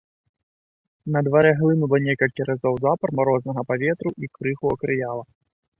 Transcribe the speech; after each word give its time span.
На 1.15 1.19
дварэ 1.27 1.51
глынула 1.59 1.97
некалькі 2.07 2.49
разоў 2.49 2.73
запар 2.87 3.09
марознага 3.21 3.61
паветра 3.73 4.09
і 4.23 4.35
крыху 4.41 4.65
акрыяла. 4.77 5.23